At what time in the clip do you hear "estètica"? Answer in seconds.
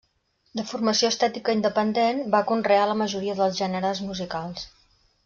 1.13-1.55